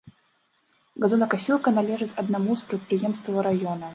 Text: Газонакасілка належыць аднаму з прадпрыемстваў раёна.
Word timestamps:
Газонакасілка 1.03 1.69
належыць 1.77 2.09
аднаму 2.23 2.51
з 2.61 2.69
прадпрыемстваў 2.71 3.37
раёна. 3.49 3.87